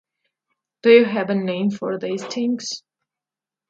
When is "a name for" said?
1.29-1.99